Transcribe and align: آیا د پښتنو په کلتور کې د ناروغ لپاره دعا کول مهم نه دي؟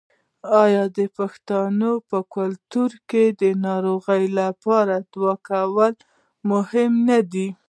آیا 0.63 0.83
د 0.97 0.99
پښتنو 1.17 1.91
په 2.09 2.17
کلتور 2.35 2.91
کې 3.09 3.23
د 3.41 3.43
ناروغ 3.65 4.05
لپاره 4.39 4.95
دعا 5.13 5.35
کول 5.47 5.93
مهم 6.51 6.91
نه 7.09 7.19
دي؟ 7.31 7.47